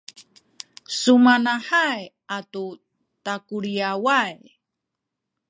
sumanahay 0.97 1.95
atu 2.37 2.63
takuliyaway 3.25 4.35